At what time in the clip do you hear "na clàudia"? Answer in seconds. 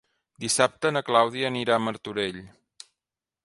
0.95-1.51